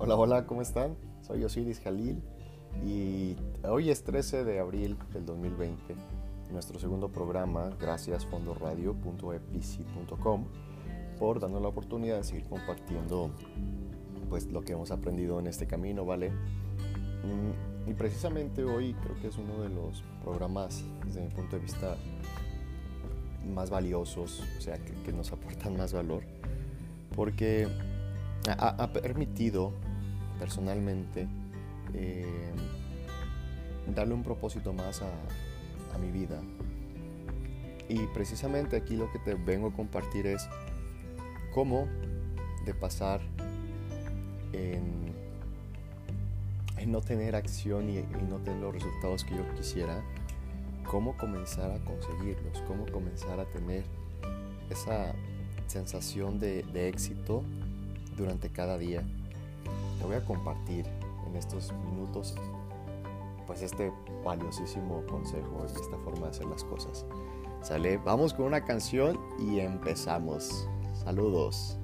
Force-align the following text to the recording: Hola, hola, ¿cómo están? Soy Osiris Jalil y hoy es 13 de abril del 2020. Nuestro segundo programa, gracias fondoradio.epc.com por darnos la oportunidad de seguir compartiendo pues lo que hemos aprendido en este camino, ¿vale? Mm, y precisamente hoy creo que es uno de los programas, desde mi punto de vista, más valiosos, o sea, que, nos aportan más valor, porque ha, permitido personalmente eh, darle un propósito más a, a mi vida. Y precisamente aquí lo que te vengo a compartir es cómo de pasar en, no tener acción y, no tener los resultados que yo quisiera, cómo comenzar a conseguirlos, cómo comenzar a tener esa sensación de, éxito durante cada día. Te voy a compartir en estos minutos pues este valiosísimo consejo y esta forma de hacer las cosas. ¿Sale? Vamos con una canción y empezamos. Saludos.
Hola, 0.00 0.14
hola, 0.14 0.46
¿cómo 0.46 0.62
están? 0.62 0.96
Soy 1.22 1.42
Osiris 1.42 1.80
Jalil 1.80 2.22
y 2.86 3.34
hoy 3.64 3.90
es 3.90 4.04
13 4.04 4.44
de 4.44 4.60
abril 4.60 4.96
del 5.12 5.26
2020. 5.26 5.96
Nuestro 6.52 6.78
segundo 6.78 7.08
programa, 7.08 7.70
gracias 7.80 8.24
fondoradio.epc.com 8.26 10.44
por 11.18 11.40
darnos 11.40 11.60
la 11.60 11.66
oportunidad 11.66 12.18
de 12.18 12.22
seguir 12.22 12.44
compartiendo 12.44 13.32
pues 14.28 14.46
lo 14.46 14.62
que 14.62 14.74
hemos 14.74 14.92
aprendido 14.92 15.40
en 15.40 15.48
este 15.48 15.66
camino, 15.66 16.04
¿vale? 16.04 16.30
Mm, 16.30 17.90
y 17.90 17.94
precisamente 17.94 18.62
hoy 18.62 18.94
creo 19.02 19.20
que 19.20 19.26
es 19.26 19.36
uno 19.36 19.62
de 19.62 19.68
los 19.68 20.04
programas, 20.22 20.84
desde 21.06 21.22
mi 21.22 21.28
punto 21.30 21.56
de 21.56 21.62
vista, 21.62 21.96
más 23.52 23.68
valiosos, 23.68 24.44
o 24.58 24.60
sea, 24.60 24.78
que, 24.78 25.12
nos 25.12 25.32
aportan 25.32 25.76
más 25.76 25.92
valor, 25.92 26.22
porque 27.16 27.66
ha, 28.46 28.92
permitido 28.92 29.72
personalmente 30.38 31.26
eh, 31.94 32.52
darle 33.94 34.14
un 34.14 34.22
propósito 34.22 34.72
más 34.72 35.02
a, 35.02 35.10
a 35.94 35.98
mi 35.98 36.10
vida. 36.10 36.40
Y 37.88 38.06
precisamente 38.08 38.76
aquí 38.76 38.96
lo 38.96 39.10
que 39.10 39.18
te 39.18 39.34
vengo 39.34 39.68
a 39.68 39.72
compartir 39.72 40.26
es 40.26 40.46
cómo 41.54 41.88
de 42.64 42.74
pasar 42.74 43.20
en, 44.52 45.08
no 46.86 47.00
tener 47.00 47.36
acción 47.36 47.90
y, 47.90 48.02
no 48.28 48.38
tener 48.38 48.60
los 48.60 48.74
resultados 48.74 49.24
que 49.24 49.34
yo 49.34 49.54
quisiera, 49.54 50.02
cómo 50.84 51.16
comenzar 51.16 51.70
a 51.70 51.78
conseguirlos, 51.84 52.62
cómo 52.66 52.86
comenzar 52.86 53.40
a 53.40 53.44
tener 53.46 53.84
esa 54.70 55.14
sensación 55.66 56.38
de, 56.38 56.64
éxito 56.88 57.42
durante 58.16 58.48
cada 58.48 58.78
día. 58.78 59.02
Te 59.98 60.04
voy 60.04 60.16
a 60.16 60.24
compartir 60.24 60.86
en 61.26 61.36
estos 61.36 61.72
minutos 61.90 62.34
pues 63.46 63.62
este 63.62 63.90
valiosísimo 64.24 65.02
consejo 65.06 65.62
y 65.62 65.80
esta 65.80 65.96
forma 66.04 66.26
de 66.26 66.28
hacer 66.28 66.46
las 66.46 66.64
cosas. 66.64 67.06
¿Sale? 67.62 67.96
Vamos 67.98 68.34
con 68.34 68.46
una 68.46 68.64
canción 68.64 69.18
y 69.38 69.60
empezamos. 69.60 70.68
Saludos. 70.92 71.78